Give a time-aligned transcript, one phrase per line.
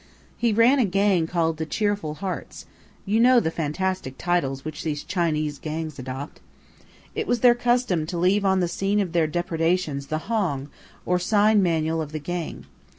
[0.35, 2.65] He ran a gang called 'The Cheerful Hearts'
[3.05, 6.39] you know the fantastic titles which these Chinese gangs adopt.
[7.13, 10.69] It was their custom to leave on the scene of their depredations the Hong,
[11.05, 12.65] or sign manual of the gang.